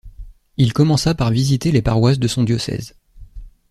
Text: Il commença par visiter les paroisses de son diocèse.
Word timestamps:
Il 0.57 0.73
commença 0.73 1.13
par 1.13 1.29
visiter 1.29 1.71
les 1.71 1.83
paroisses 1.83 2.17
de 2.17 2.27
son 2.27 2.43
diocèse. 2.43 2.95